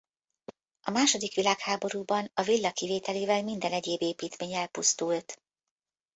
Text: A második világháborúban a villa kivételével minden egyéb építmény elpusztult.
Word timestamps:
A 0.81 0.91
második 0.91 1.33
világháborúban 1.33 2.31
a 2.33 2.41
villa 2.41 2.71
kivételével 2.71 3.43
minden 3.43 3.71
egyéb 3.73 4.01
építmény 4.01 4.53
elpusztult. 4.53 5.41